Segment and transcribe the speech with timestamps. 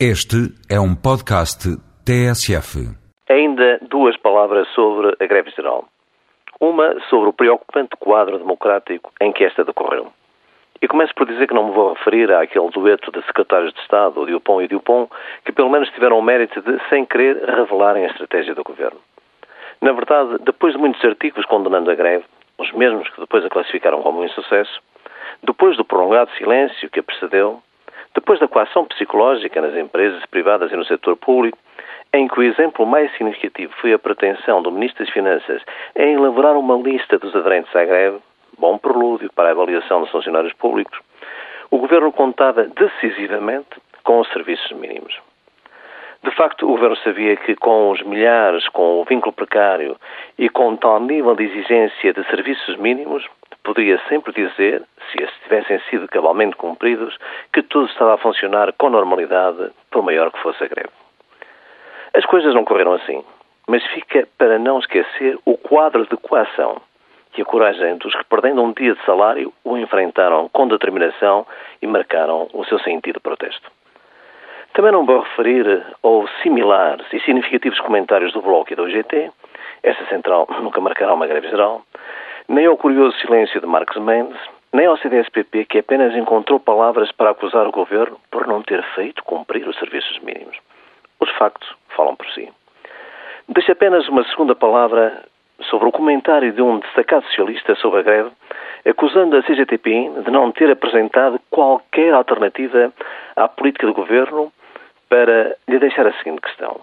[0.00, 1.70] Este é um podcast
[2.04, 2.82] TSF.
[3.30, 5.84] Ainda duas palavras sobre a greve geral.
[6.60, 10.12] Uma sobre o preocupante quadro democrático em que esta decorreu.
[10.82, 14.20] E começo por dizer que não me vou referir àquele dueto de secretários de Estado,
[14.20, 15.08] o Diopon e o Diopon,
[15.44, 18.98] que pelo menos tiveram o mérito de, sem querer, revelarem a estratégia do governo.
[19.80, 22.24] Na verdade, depois de muitos artigos condenando a greve,
[22.58, 24.82] os mesmos que depois a classificaram como um insucesso,
[25.40, 27.62] depois do prolongado silêncio que a precedeu,
[28.14, 31.58] depois da coação psicológica nas empresas privadas e no setor público,
[32.12, 35.62] em que o exemplo mais significativo foi a pretensão do Ministro das Finanças
[35.96, 38.18] em elaborar uma lista dos aderentes à greve,
[38.56, 40.98] bom prelúdio para a avaliação dos funcionários públicos,
[41.70, 45.18] o Governo contava decisivamente com os serviços mínimos.
[46.22, 49.96] De facto, o Governo sabia que com os milhares, com o vínculo precário
[50.38, 53.26] e com tal nível de exigência de serviços mínimos,
[53.64, 57.16] poderia sempre dizer, se estes tivessem sido cabalmente cumpridos,
[57.52, 60.90] que tudo estava a funcionar com normalidade, por maior que fosse a greve.
[62.14, 63.24] As coisas não correram assim,
[63.66, 66.80] mas fica para não esquecer o quadro de coação
[67.36, 71.44] e a coragem dos que, perdendo um dia de salário, o enfrentaram com determinação
[71.82, 73.68] e marcaram o seu sentido de protesto.
[74.72, 79.32] Também não vou referir aos similares e significativos comentários do Bloco e do UGT,
[79.82, 81.82] essa central nunca marcará uma greve geral,
[82.48, 84.38] nem ao curioso silêncio de Marcos Mendes,
[84.72, 89.22] nem ao CDSPP, que apenas encontrou palavras para acusar o governo por não ter feito
[89.24, 90.56] cumprir os serviços mínimos.
[91.20, 92.52] Os factos falam por si.
[93.48, 95.22] Deixo apenas uma segunda palavra
[95.70, 98.30] sobre o comentário de um destacado socialista sobre a greve,
[98.84, 102.92] acusando a CGTP de não ter apresentado qualquer alternativa
[103.36, 104.52] à política do governo
[105.08, 106.80] para lhe deixar a seguinte questão.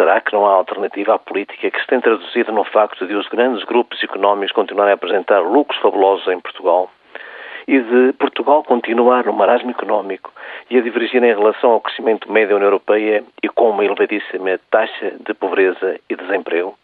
[0.00, 3.28] Será que não há alternativa à política que se tem traduzido no facto de os
[3.28, 6.90] grandes grupos económicos continuarem a apresentar lucros fabulosos em Portugal
[7.68, 10.32] e de Portugal continuar no marasmo económico
[10.70, 14.58] e a divergir em relação ao crescimento médio da União Europeia e com uma elevadíssima
[14.70, 16.79] taxa de pobreza e desemprego?